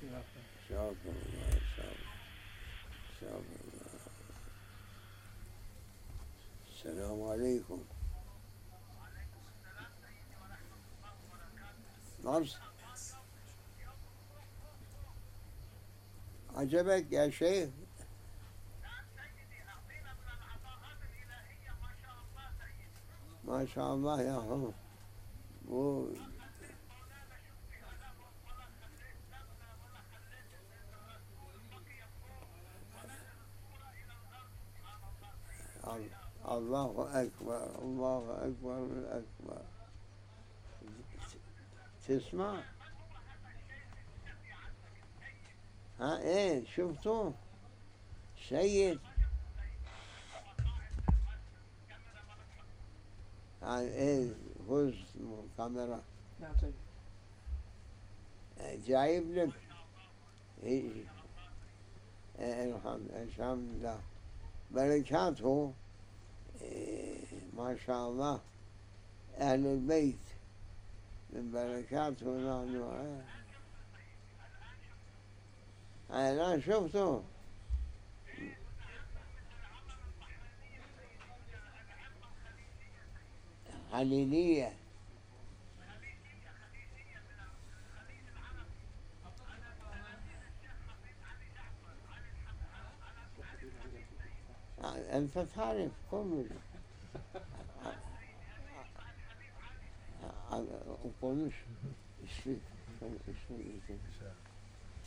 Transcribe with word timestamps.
شاكر 0.00 0.14
الله 0.68 1.60
شاكر 1.76 1.96
شاكر 3.20 3.36
الله 3.36 3.98
السلام 6.68 7.22
عليكم 7.22 7.84
نفس 12.24 12.58
عجبك 16.56 17.12
يا 17.12 17.30
شيخ 17.30 17.70
ما 23.44 23.66
شاء 23.66 23.94
الله 36.58 37.22
أكبر 37.22 37.78
الله 37.82 38.46
أكبر 38.46 38.78
الأكبر 38.84 39.62
تسمع؟ 42.06 42.62
ها 46.00 46.18
إيه 46.18 46.64
شفتوا 46.64 47.32
سيد 48.48 49.00
إيه 53.62 54.34
فوز 54.68 54.94
كاميرا. 55.58 56.02
جايب 58.60 59.32
لك. 59.34 59.52
إيه 60.62 61.04
إيه، 62.38 62.76
الحمد 63.22 63.68
لله. 63.74 64.00
بركاته. 64.70 65.72
ما 67.56 67.76
شاء 67.86 68.08
الله 68.08 68.40
أهل 69.38 69.66
البيت 69.66 70.18
من 71.30 71.52
بركاته 71.52 72.26
نحن. 72.26 73.22
أنا 76.10 76.60
شفته 76.60 77.22
خليلية 83.92 84.72
تعرف 95.44 95.92
إيش 102.24 102.34
فيك 102.44 102.60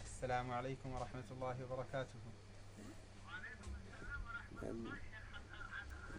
السلام 0.03 0.51
عليكم 0.51 0.91
ورحمة 0.91 1.23
الله 1.31 1.63
وبركاته. 1.63 2.19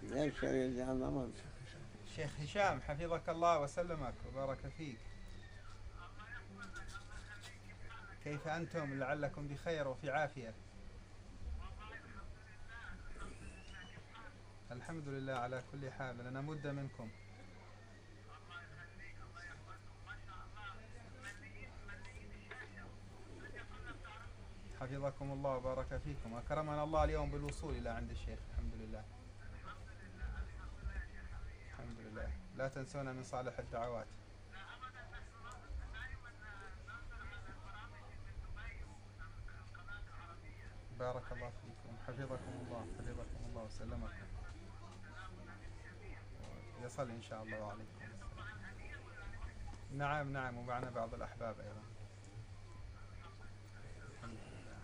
ليش 0.03 0.45
شيخ 2.17 2.41
هشام 2.41 2.81
حفظك 2.81 3.29
الله 3.29 3.61
وسلمك 3.61 4.15
وبارك 4.29 4.59
فيك. 4.79 4.99
كيف 8.25 8.49
أنتم؟ 8.49 8.99
لعلكم 8.99 9.49
بخير 9.49 9.89
وفي 9.89 10.11
عافية. 10.11 10.55
الحمد 14.73 15.09
لله 15.09 15.33
على 15.33 15.63
كل 15.73 15.91
حال 15.91 16.19
لنا 16.19 16.41
مدة 16.41 16.73
منكم. 16.73 17.09
حفظكم 24.81 25.33
الله 25.33 25.51
وبارك 25.51 25.97
فيكم. 25.97 26.35
أكرمنا 26.35 26.85
الله 26.85 27.05
اليوم 27.05 27.31
بالوصول 27.31 27.75
إلى 27.75 27.89
عند 27.89 28.11
الشيخ. 28.11 28.39
الحمد 28.51 28.75
لله. 28.75 29.05
الحمد 31.71 31.99
لله. 31.99 32.31
لا 32.57 32.69
تنسونا 32.69 33.13
من 33.13 33.23
صالح 33.23 33.59
الدعوات. 33.59 34.07
بارك 40.99 41.33
الله 41.33 41.51
فيكم. 41.51 41.97
حفظكم 42.07 42.53
الله. 42.67 42.87
حفظكم 42.99 43.45
الله. 43.49 43.63
وسلمكم. 43.63 44.42
يصل 46.83 47.11
إن 47.11 47.23
شاء 47.23 47.43
الله 47.43 47.61
وعليكم 47.61 47.97
السلام. 48.01 48.31
نعم 49.93 50.33
نعم 50.33 50.59
ومعنا 50.59 50.91
بعض 50.91 51.15
الأحباب 51.15 51.61
أيضا. 51.61 51.83
الحمد 54.13 54.39
لله 54.53 54.79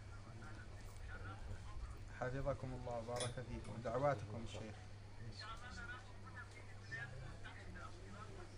حفظكم 2.21 2.75
الله 2.75 2.99
وبارك 2.99 3.41
فيكم. 3.49 3.83
دعواتكم 3.85 4.43
الشيخ. 4.45 4.75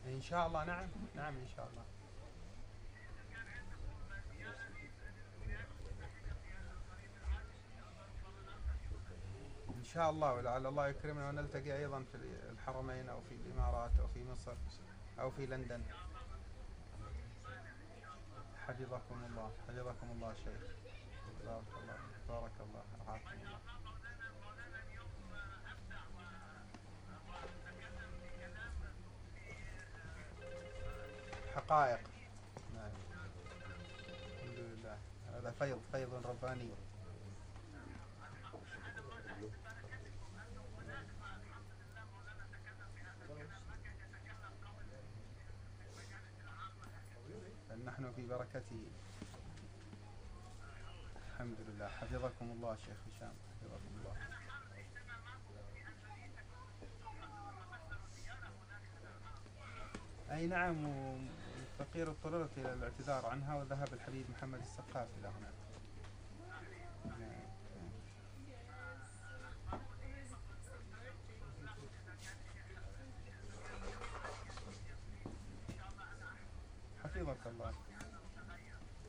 إن 0.06 0.20
شاء 0.20 0.46
الله 0.46 0.64
نعم 0.64 0.88
نعم 1.14 1.36
إن 1.36 1.48
شاء 1.56 1.68
الله 1.70 1.84
إن 9.76 9.79
شاء 9.94 10.10
الله 10.10 10.34
ولعل 10.34 10.66
الله 10.66 10.88
يكرمنا 10.88 11.28
ونلتقي 11.28 11.78
أيضا 11.78 12.04
في 12.12 12.16
الحرمين 12.50 13.08
أو 13.08 13.20
في 13.20 13.34
الإمارات 13.34 13.90
أو 14.00 14.08
في 14.08 14.24
مصر 14.24 14.52
أو 15.20 15.30
في 15.30 15.46
لندن. 15.46 15.82
حفظكم 18.66 19.24
الله 19.30 19.50
حفظكم 19.68 20.10
الله 20.10 20.34
شيخ. 20.34 20.60
بارك 21.44 21.64
الله 21.82 21.98
بارك 22.28 22.52
الله 22.60 22.82
رعاكم 23.06 23.30
الله 23.42 23.58
حقائق. 31.54 32.00
نعم. 32.74 32.90
الحمد 34.34 34.58
لله. 34.58 34.98
هذا 35.34 35.50
فيض 35.50 35.80
فيض 35.92 36.26
رباني 36.26 36.70
بل 47.70 47.84
نحن 47.84 48.12
في 48.12 48.19
بركته. 48.30 48.82
الحمد 51.32 51.56
لله. 51.68 51.88
حفظكم 51.88 52.50
الله 52.50 52.76
شيخ 52.76 52.98
هشام. 53.08 53.34
حفظكم 53.50 53.90
الله. 53.98 54.16
أي 60.30 60.46
نعم 60.46 60.84
والفقير 60.84 62.10
اضطررت 62.10 62.58
إلى 62.58 62.72
الاعتذار 62.72 63.26
عنها 63.26 63.54
وذهب 63.54 63.88
الحبيب 63.92 64.24
محمد 64.30 64.60
السقاف 64.60 65.08
إلى 65.20 65.28
هناك 65.28 65.54
نعم. 67.04 67.30
حفظك 77.04 77.46
الله 77.46 77.72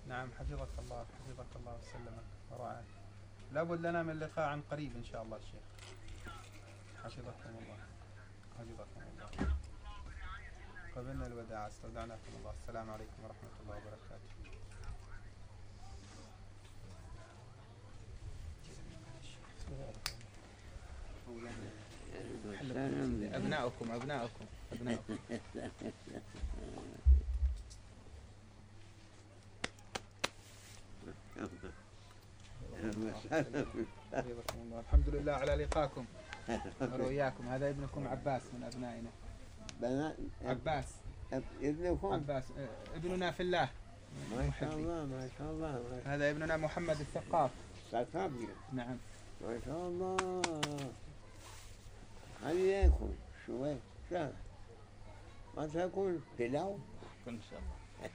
نعم 0.08 0.32
حفظك 0.52 0.80
الله 0.80 1.06
حفظك 1.28 1.56
الله 1.56 1.76
وسلمك 1.80 2.28
ورعاك. 2.52 2.84
لابد 3.54 3.80
لنا 3.80 4.04
من 4.04 4.20
لقاء 4.20 4.48
عن 4.48 4.62
قريب 4.72 4.96
إن 4.96 5.04
شاء 5.04 5.24
الله 5.24 5.38
الشيخ 5.38 5.64
حفظكم 7.04 7.56
الله 7.62 7.78
حفظكم 8.60 9.02
الله. 9.12 9.30
قبلنا 10.96 11.28
الوداع 11.28 11.68
استودعناكم 11.68 12.32
الله. 12.40 12.54
السلام 12.62 12.90
عليكم 12.90 13.24
ورحمة 13.24 13.56
الله 13.64 13.76
وبركاته. 13.78 14.32
أبناؤكم 23.36 23.92
أبناؤكم 23.92 24.46
أبناؤكم 24.72 25.16
حفظكم 25.30 25.56
الله 25.56 26.32
الحمد 34.80 35.10
لله 35.10 35.32
على 35.32 35.56
لقاكم 35.56 36.06
ورؤياكم 36.82 37.48
هذا 37.48 37.70
ابنكم 37.70 38.08
عباس 38.08 38.42
من 38.54 38.64
أبنائنا. 38.64 39.10
بنات 39.82 40.16
عباس. 40.46 40.86
ابنكم؟ 41.62 42.14
عباس. 42.14 42.44
آه، 42.58 42.96
ابننا 42.96 43.32
في 43.32 43.44
الله. 43.44 43.70
ما 44.32 44.52
شاء 44.60 44.74
الله 44.74 45.06
ما 45.06 45.30
شاء 45.38 45.52
الله 45.52 45.72
ما 45.72 46.02
شاء 46.04 46.14
هذا 46.14 46.32
ابننا 46.32 46.58
محمد 46.58 47.00
الثقاف. 47.00 47.52
الله 47.94 48.04
ثقافي 48.04 48.48
نعم. 48.74 48.98
ما 49.42 49.60
شاء 49.66 49.88
الله. 49.88 50.42
هل 52.44 52.58
ياكل 52.58 53.14
شوي. 53.48 53.76
شهر 54.10 54.34
ما 55.58 55.68
تاكل 55.68 56.20
بلاو 56.40 56.78
إن 57.28 57.40
شاء 57.50 57.60
الله. 57.60 58.12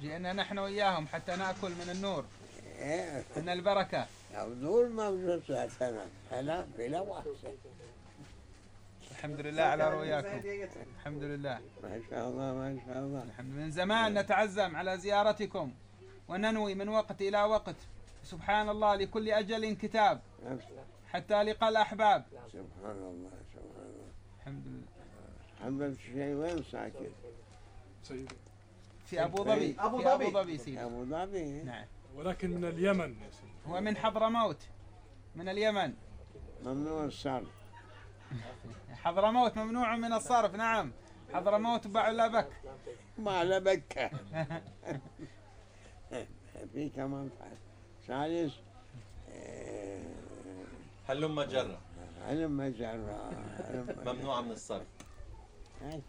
جئنا 0.00 0.32
نحن 0.32 0.58
وإياهم 0.58 1.06
حتى 1.06 1.36
نأكل 1.36 1.70
من 1.70 1.90
النور. 1.90 2.24
إيه. 2.78 3.24
من 3.36 3.48
البركة. 3.48 4.06
دول 4.34 4.90
موجود 4.90 5.42
سنة 5.78 6.06
هلا 6.30 6.66
بلاو 6.78 7.18
احسن 7.18 7.52
الحمد 9.10 9.40
لله 9.40 9.62
على 9.62 9.90
رؤياكم. 9.90 10.40
الحمد 10.98 11.22
لله. 11.22 11.60
ما 11.82 12.00
شاء 12.10 12.28
الله 12.28 12.52
ما 12.54 12.78
شاء 12.86 12.98
الله. 12.98 13.22
الحمد 13.22 13.54
من 13.54 13.70
زمان 13.70 14.18
نتعزم 14.18 14.76
على 14.76 14.98
زيارتكم 14.98 15.72
وننوي 16.28 16.74
من 16.74 16.88
وقت 16.88 17.22
إلى 17.22 17.42
وقت. 17.42 17.76
سبحان 18.24 18.68
الله 18.68 18.94
لكل 18.94 19.30
أجل 19.30 19.76
كتاب. 19.76 20.20
حتى 21.12 21.42
لقى 21.42 21.68
الأحباب. 21.68 22.24
سبحان 22.52 22.96
الله 22.96 23.30
سبحان 23.52 23.86
الله. 23.86 24.08
الحمد 24.40 24.66
لله. 24.66 24.92
حبيت 25.62 25.98
شيء 26.00 26.34
وين 26.34 26.64
ساكن؟ 26.72 27.10
سيدي. 28.02 28.36
في 29.12 29.24
أبو 29.24 29.44
ظبي 29.44 29.72
في 29.72 29.74
ظبي. 29.74 30.26
أبو 30.26 30.30
ظبي 30.30 30.58
سيدي 30.58 30.84
أبو 30.84 31.04
ظبي. 31.04 31.62
نعم. 31.62 31.84
ولكن 32.14 32.50
من 32.50 32.64
اليمن 32.64 33.16
يا 33.22 33.30
سيدي. 33.30 33.52
هو 33.66 33.80
من 33.80 33.96
حضرموت. 33.96 34.68
من 35.36 35.48
اليمن. 35.48 35.94
ممنوع 36.64 37.04
الصرف. 37.04 37.48
حضرموت 38.90 39.56
ممنوع 39.56 39.96
من 39.96 40.12
الصرف 40.12 40.54
نعم. 40.54 40.92
حضرموت 41.32 41.86
باع 41.86 42.26
بك. 42.26 42.48
ما 43.24 43.30
على 43.30 43.60
بكة 43.60 44.10
في 46.72 46.88
كمان 46.88 47.30
ثالث 48.06 48.54
هلم 51.08 51.34
مجرة 51.34 51.78
علم 52.28 52.56
مجرة. 52.56 53.32
ممنوعة 54.06 54.40
من 54.40 54.50
الصرف. 54.50 54.86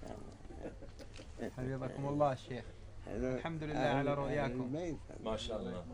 حفظكم 1.57 2.07
الله 2.07 2.31
الشيخ 2.31 2.65
الحمد 3.07 3.63
لله 3.63 3.73
أهل- 3.75 3.95
على 3.95 4.13
رؤياكم. 4.13 4.61
البيت. 4.61 4.97
ما 5.23 5.38
شاء 5.38 5.57
الله. 5.59 5.85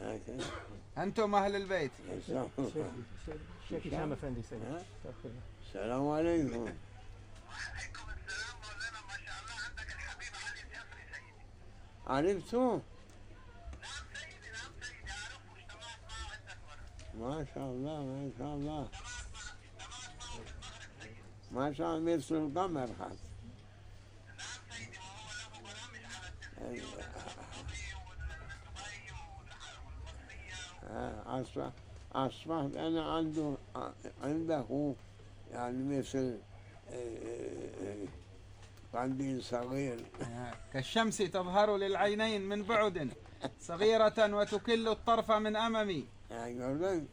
هكذا. 0.00 0.44
أنتم 0.98 1.34
أهل 1.34 1.56
البيت. 1.56 1.90
الشيخ 2.18 3.86
هشام 3.86 4.12
أفندي 4.12 4.42
سيدي 4.42 4.64
ها؟ 4.64 4.82
السلام 5.66 6.08
عليكم. 6.08 6.68
عرفتوا؟ 12.06 12.78
ما 17.14 17.46
شاء 17.54 17.64
الله. 17.64 18.00
ما 18.02 18.30
شاء 18.38 18.54
الله 18.54 18.88
ما 21.50 21.72
شاء 21.72 21.96
الله 21.96 22.16
مثل 22.16 22.34
القمر 22.34 22.86
حتى. 23.00 23.25
آه، 31.36 31.40
أصبح 31.42 31.70
أصبحت 32.12 32.76
أنا 32.76 33.12
عنده 33.12 33.56
عنده 34.22 34.94
يعني 35.52 35.98
مثل 35.98 36.38
آه، 36.90 36.94
آه، 36.94 38.06
قنديل 38.98 39.42
صغير. 39.42 40.00
كالشمس 40.72 41.16
تظهر 41.18 41.76
للعينين 41.76 42.42
من 42.48 42.62
بعد 42.62 43.10
صغيرة 43.60 44.36
وتكل 44.36 44.88
الطرف 44.88 45.32
من 45.32 45.56
أمامي. 45.56 46.06
لك 46.74 47.04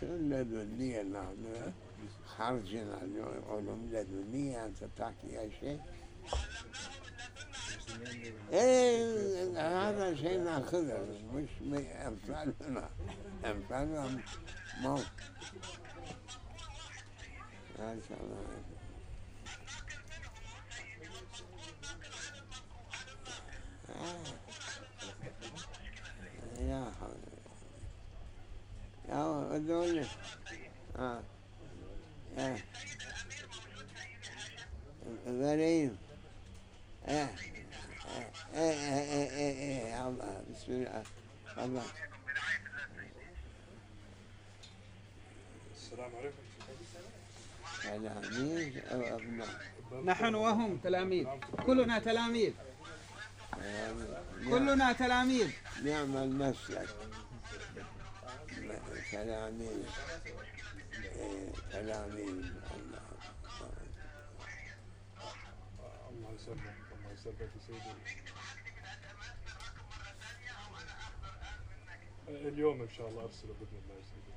شو 0.00 0.06
اللدنية 0.06 1.02
نحن 1.02 1.72
عن 2.40 3.42
علوم 3.48 3.88
لدنية 3.92 4.66
أنت 4.66 4.84
تحكي 4.96 5.26
يا 5.32 5.50
شيء 5.60 5.80
إيه 8.52 9.50
هذا 9.90 10.14
شيء 10.14 10.40
ناخذه 10.40 11.06
مش 11.34 11.48
امثالنا 12.06 12.90
امثالنا 13.44 14.20
موت 14.80 15.06
ما 17.78 17.98
شاء 18.08 18.18
الله. 18.20 18.62
يا 26.60 26.92
حول 27.00 27.16
يا 29.08 29.56
ادوني 29.56 30.06
آه 30.96 31.22
يا 32.36 32.58
غريب 35.26 35.96
آه 37.06 37.28
إيه 38.54 38.60
إيه 38.60 39.12
إيه 39.12 39.30
إيه 39.30 39.86
إيه 39.86 40.08
الله 40.08 40.44
بسم 40.54 40.72
الله 40.72 41.02
الله 41.58 41.82
السلام 45.74 45.97
عليكم 45.97 45.97
تلاميذ 47.82 48.78
أو 48.92 49.16
ابناء 49.16 49.48
نحن 50.04 50.34
وهم 50.34 50.76
تلاميذ. 50.76 51.26
كلنا 51.66 51.98
تلاميذ. 51.98 52.52
كلنا 54.50 54.92
تلاميذ. 54.92 55.50
نعم 55.84 56.16
المسلك 56.16 56.88
تلاميذ. 59.12 59.82
تلاميذ. 61.72 62.52
الله 66.10 66.30
يسلمك 66.34 66.76
الله 66.98 67.12
يسلمك 67.12 67.50
سيدي 67.66 67.92
اليوم 72.48 72.82
إن 72.82 72.88
شاء 72.96 73.08
الله 73.08 73.22
ارسله 73.22 73.54
باذن 73.60 73.78
الله 73.82 73.94
يا 73.94 74.04
سيدي 74.10 74.32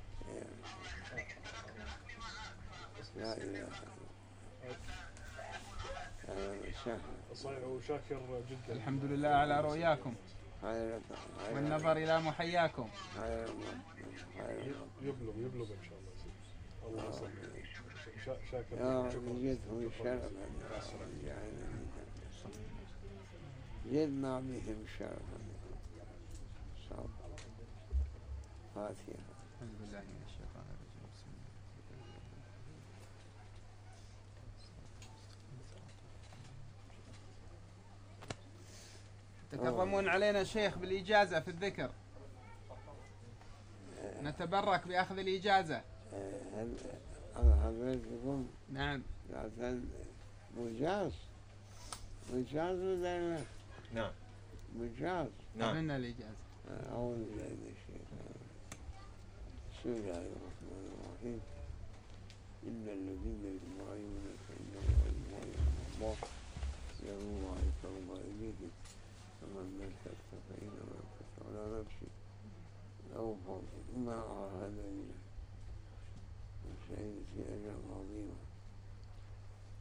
لا 3.22 3.36
إله 3.36 3.44
إلا 3.44 3.68
الله. 3.68 4.02
صحيح 7.34 7.64
وشاكر 7.64 8.42
جدا. 8.50 8.72
الحمد 8.72 9.04
لله 9.04 9.28
على 9.28 9.60
رؤياكم. 9.60 10.14
والنظر 11.52 11.92
إلى 11.96 12.20
محياكم. 12.20 12.88
يبلغ 15.02 15.34
يبلغ 15.38 15.68
إن 15.72 15.84
شاء 15.88 15.98
الله. 15.98 16.12
الله 16.86 17.08
يسلمك. 17.08 17.64
شا- 18.24 18.44
شاكر 18.50 18.76
شرفا 19.10 21.06
يعني 21.26 21.52
زدنا 23.86 24.40
بهم 24.40 24.84
شرفا 24.98 25.38
صوت 26.88 27.10
فاتحة. 28.74 29.26
أعوذ 29.62 29.72
بالله 29.80 30.00
من 30.00 30.22
الشيطان 30.26 30.64
الرجيم 30.74 31.02
بسم 31.14 31.30
الله 39.51 39.51
تكرمون 39.62 40.08
علينا 40.08 40.44
شيخ 40.44 40.78
بالإجازة 40.78 41.40
في 41.40 41.48
الذكر. 41.48 41.90
نتبرك 44.22 44.86
بأخذ 44.86 45.18
الإجازة. 45.18 45.82
حضرتكم 47.36 48.46
نعم. 48.72 49.02
عشان 49.34 49.88
مجاز 50.56 51.12
مجاز 52.32 52.78
ولا 52.78 53.38
نعم. 53.94 54.12
مجاز 54.76 55.28
نعم 55.56 55.70
قبلنا 55.70 55.96
الإجازة. 55.96 56.42
أعوذ 56.90 57.16
بالله 57.16 57.48
من 57.48 57.74
الشيطان 57.76 58.34
بسم 59.70 59.88
الله 59.88 60.18
الرحمن 60.18 60.84
الرحيم. 60.92 61.40
إن 62.66 62.84
الذين 62.88 63.42
يجمعون 63.54 64.36
فإن 64.48 64.72
الله 65.94 66.16
له 67.02 67.22
عليك 67.52 67.82
الله 67.84 68.20
فمن 69.54 69.78
نشأت 69.80 70.16
فإنما 70.48 70.96
نشأت 71.02 71.46
على 71.46 71.80
نفسه 71.80 72.10
أو 73.16 73.36
فضل 73.46 73.98
ما 74.00 74.14
عاهد 74.14 74.78
إليه 74.78 75.14
وشهد 76.64 77.24
في 77.34 77.40
أجر 77.54 77.74
عظيمة. 77.90 78.36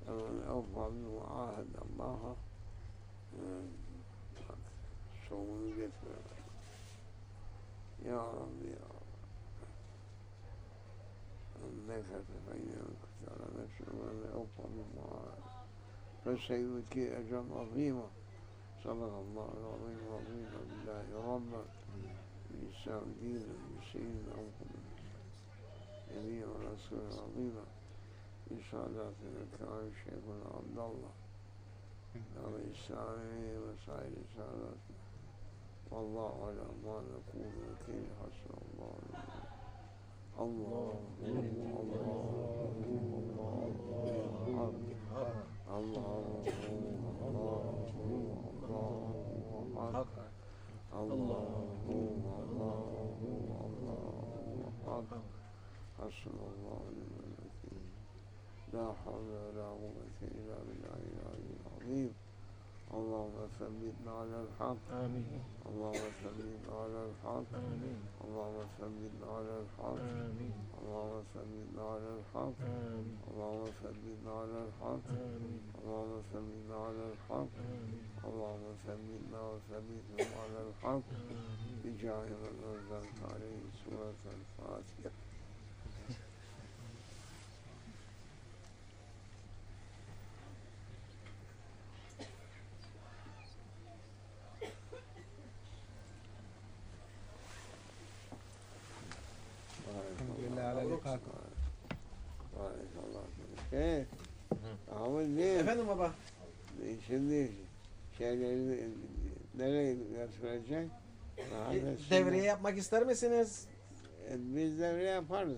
فمن 0.08 0.44
أوفى 0.48 0.92
بما 0.96 1.26
عاهد 1.26 1.68
الله 1.82 2.36
صوم 5.30 5.74
يا 8.06 8.18
رب 8.18 8.66
يا 8.66 8.86
رب 8.92 9.12
إنك 11.64 12.06
تبين 12.28 12.86
ترى 13.26 13.48
نفس 13.64 13.82
من 13.94 14.30
يوفى 14.34 14.68
بما 14.74 15.34
فسيؤتي 16.26 17.20
أجرا 17.20 17.46
عظيما 17.52 18.08
صدق 18.84 19.14
الله 19.26 19.50
العظيم 19.60 20.00
رضينا 20.16 20.58
بالله 20.70 21.06
ربا 21.34 21.64
بالإسلام 22.50 23.06
دينا 23.22 23.54
بسيدنا 23.82 24.34
محمد 24.34 24.86
نبيا 26.16 26.46
ورسولا 26.48 27.22
عظيما 27.24 27.66
بسعادتنا 28.52 29.40
الكرام 29.44 29.92
شيخنا 30.04 30.46
عبد 30.58 30.78
الله 30.78 31.14
عليه 32.44 32.72
السلام 32.72 33.20
وسائر 33.64 34.14
سعادتنا 34.38 34.74
والله 35.92 36.34
على 36.48 36.66
ما 36.86 36.98
نقول 37.12 37.54
وكيل 37.68 38.06
حسن 38.20 38.54
الله. 38.62 38.96
الله 40.40 40.94
الله 41.22 41.52
الله 41.82 42.12
الله 45.70 46.44
الله 47.38 47.64
الله 48.02 48.41
لا 58.74 58.94
حول 58.94 59.30
ولا 59.30 59.68
قوة 59.68 60.08
إلا 60.22 60.58
بالله 60.64 61.02
العلي 61.12 61.52
العظيم. 61.60 62.14
اللهم 62.94 63.48
ثبتنا 63.60 64.12
على 64.12 64.38
الحق. 64.46 64.84
آمين. 64.92 65.42
اللهم 65.66 66.06
ثبتنا 66.24 66.74
على 66.82 67.00
الحق. 67.10 67.50
آمين. 67.56 68.00
اللهم 68.24 68.60
ثبتنا 68.80 69.28
على 69.36 69.54
الحق. 69.64 70.00
آمين. 70.00 70.54
اللهم 70.82 71.24
ثبتنا 71.34 71.84
على 71.94 72.10
الحق. 72.20 72.58
آمين. 72.62 73.18
اللهم 73.32 73.66
ثبتنا 73.82 74.32
على 74.42 74.58
الحق. 74.68 75.06
آمين. 75.10 75.62
اللهم 75.80 76.22
ثبتنا 76.34 76.76
على 76.86 77.04
الحق. 77.14 77.54
آمين. 77.64 78.02
اللهم 78.28 78.66
ثبتنا 78.88 79.40
على 80.42 80.60
الحق. 80.70 81.08
بجاه 81.84 82.26
من 82.44 82.56
أنزلت 82.72 83.18
عليه 83.34 83.62
سورة 83.84 84.22
الفاتحة 84.36 85.31
Efendim 105.60 105.88
baba. 105.88 106.12
E, 106.86 106.88
şimdi 107.08 107.52
şeyleri 108.18 108.74
e, 108.74 108.88
nereye 109.58 109.94
götürecek? 109.94 110.90
E, 111.38 111.84
devriye 112.10 112.44
yapmak 112.44 112.78
ister 112.78 113.04
misiniz? 113.04 113.68
E, 114.30 114.36
biz 114.38 114.80
devriye 114.80 115.10
yaparız. 115.10 115.58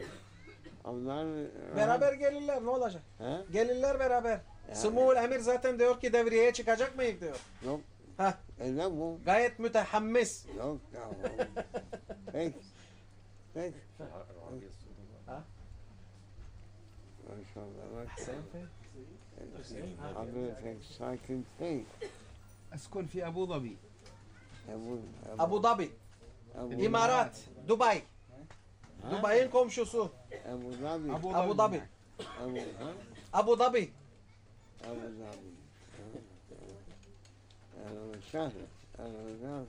Onlar 0.83 1.27
beraber 1.75 2.13
gelirler 2.13 2.63
ne 2.63 2.69
olacak? 2.69 3.03
He? 3.17 3.38
Gelirler 3.51 4.00
beraber. 4.00 4.39
Yani. 4.67 4.77
Sımul 4.77 5.15
Emir 5.15 5.39
zaten 5.39 5.79
diyor 5.79 6.00
ki 6.00 6.13
devriyeye 6.13 6.53
çıkacak 6.53 6.95
mıyız 6.95 7.22
diyor. 7.22 7.39
Yok. 7.65 7.79
Ha. 8.17 8.38
E 8.62 8.77
bu? 8.77 9.19
Gayet 9.25 9.60
mütehammis. 9.60 10.45
Yok 10.57 10.81
ya. 10.93 11.01
Peki. 12.31 12.57
Peki. 13.53 13.77
Also, 17.34 17.62
the 17.80 17.86
right 17.98 18.13
same 18.20 18.46
thing? 18.54 18.68
Same 19.63 19.98
thing. 19.98 20.13
دبي 20.13 20.75
exciting 20.78 21.44
thing. 21.60 21.86
أسكن 22.74 23.06
في 23.06 23.28
أبو 23.28 23.46
ظبي. 23.46 23.78
أبو 24.70 24.98
ظبي 24.98 25.02
أبو 25.40 25.60
ظبي. 25.60 25.92
أبو 26.56 27.75
ظبي 27.75 28.04
ابو 30.46 30.72
ظبي 30.72 31.12
ابو 31.16 31.32
ظبي 31.32 31.42
أبو 31.42 31.54
ظبي. 31.54 31.82
أبو 33.34 33.56
ظبي. 33.56 33.56
أبو 33.56 33.56
ظبي. 33.56 33.56
أبو 33.56 33.56
ظبي. 33.56 33.92
أبو 34.84 35.16
ظبي. 35.16 35.50
ابو 37.84 38.16
ظبي 38.22 38.24
أبو 38.24 38.24
ظبي 38.24 38.30
أبو 38.30 38.30
ظبي 38.34 38.62
أبو 38.84 38.84
ظبي 38.84 38.88
أبو 38.88 38.88
ظبي 38.88 38.94
ابو 39.06 39.34
ظبي 39.34 39.68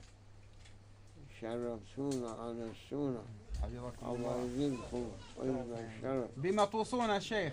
ابو 2.27 2.39
ظبي 2.45 2.71
رسول 2.71 3.13
حفظكم 3.62 4.06
الله 4.06 4.34
الله 4.34 4.44
يزيدكم 4.44 5.10
ويبقى 5.38 5.80
الشرف 5.86 6.30
بما 6.36 6.64
توصون 6.64 7.10
الشيخ 7.10 7.52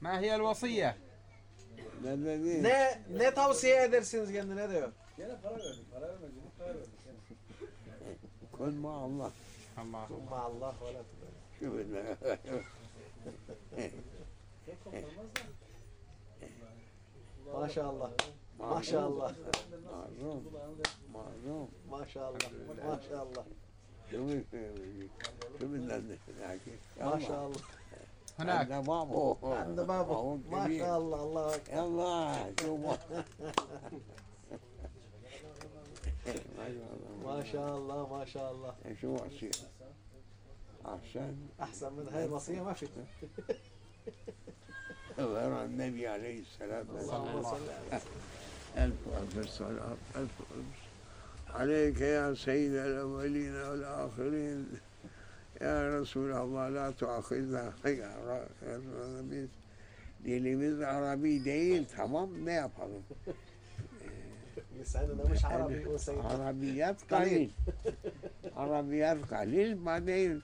ما 0.00 0.20
هي 0.20 0.34
الوصية 0.34 0.96
بدني 2.02 2.62
Ne 2.62 3.02
ne 3.18 3.34
tavsiye 3.34 3.76
edersiniz 3.84 4.32
kendine 4.32 4.68
diyor. 4.70 4.88
كن 8.58 8.74
مع 8.82 9.04
الله 9.08 9.30
الله 9.78 10.04
Allah 10.46 10.74
ve 10.82 10.90
la 10.94 11.02
شوف 11.60 11.74
ال- 11.74 12.16
Maşallah. 17.54 18.10
معروف 18.58 18.74
Maşallah. 18.76 19.32
معروف 19.92 20.42
معروف 21.14 21.68
Maşallah. 24.11 24.19
Maşallah. 24.19 24.39
شوف 25.59 25.59
شوف 25.59 25.71
ال- 25.73 26.19
Maşallah. 27.05 27.61
هناك 28.39 28.71
عند 28.71 28.87
بابو 28.87 29.37
Anne 29.41 29.77
baba. 29.77 29.87
بابو 29.87 30.37
كبير. 30.43 30.81
Maşallah. 30.81 31.19
Allah 31.21 31.55
ekber. 31.57 31.73
يلا 31.77 32.15
شوف 32.61 32.79
ما 37.25 37.43
شاء 37.51 37.69
الله 37.77 38.01
Maşallah. 38.09 38.09
Maşallah. 38.09 38.73
شو 39.01 39.15
أصير 39.27 39.55
أحسن 40.85 41.35
Ahsen 41.59 41.93
min 41.93 42.05
hay 42.13 42.31
vasiye 42.31 42.61
ma 42.61 42.73
fi. 42.73 42.87
غير 45.17 45.51
النبي 45.65 46.07
عليه 46.07 46.37
السلام 46.41 46.85
Allahümme 46.89 47.43
salli 47.43 47.71
ala 47.71 47.99
ألف 48.77 49.01
ألف 49.21 49.37
الصلاة 49.37 49.97
ألف 50.15 50.35
ألف 50.57 50.86
عليك 51.54 52.00
يا 52.00 52.34
سيد 52.34 52.74
الأولين 52.74 53.54
والآخرين 53.54 54.66
يا 55.60 56.00
رسول 56.00 56.32
الله 56.32 56.68
لا 56.68 56.90
تؤاخذنا 56.90 57.72
يا 57.84 58.12
رسول 58.26 58.70
الله 58.88 59.48
dilimiz 60.24 60.80
Arabi 60.80 61.44
değil 61.44 61.84
tamam 61.96 62.28
ne 62.44 62.52
yapalım? 62.52 63.02
Lisanına 64.78 65.22
mش 65.32 65.44
عربي 65.44 65.84
وسيد 65.94 66.18
Arabiyat 66.34 67.06
kalil. 67.08 67.50
Arabiyat 68.56 69.18
kalil 69.28 69.76
ma 69.76 70.06
değil. 70.06 70.40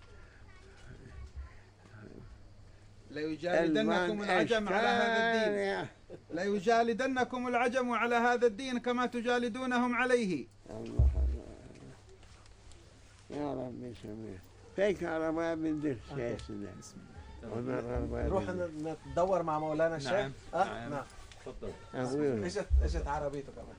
ليجالدنكم 3.16 4.24
العجم 4.24 4.70
على 4.70 4.88
هذا 4.88 5.48
الدين. 5.48 5.88
ليجالدنكم 6.34 7.48
العجم 7.48 7.92
على 7.92 8.16
هذا 8.16 8.48
الدين 8.48 8.78
كما 8.80 9.06
تجالدونهم 9.06 9.96
عليه. 9.96 10.48
Ya 13.30 13.50
Rabbi 13.60 13.90
semih. 14.02 14.38
Peki 14.76 15.10
arabaya 15.10 15.64
bindir 15.64 15.98
şeysine. 16.16 16.70
Onlar 17.56 17.84
arabaya 17.84 18.26
نروح. 18.28 18.44
ندور 19.12 19.44
مع 19.44 19.60
مولانا 19.60 19.96
الشيخ 19.96 20.12
نعم. 20.12 20.32
أه 20.54 20.64
نعم. 20.64 20.92
نعم 20.92 21.06
تفضل. 21.46 21.72
اجت 22.46 22.68
إجت 22.84 23.08
عربيته 23.08 23.52
كمان 23.58 23.78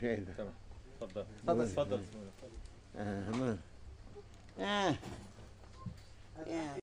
şeyde. 0.00 0.32
تفضل 1.00 1.24
تفضل. 1.46 1.66
تفضل 1.68 3.56
Ha, 4.58 4.94
Yeah. 6.46 6.72